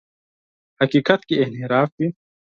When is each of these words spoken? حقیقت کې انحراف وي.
حقیقت 0.79 1.21
کې 1.27 1.35
انحراف 1.43 1.89
وي. 1.99 2.07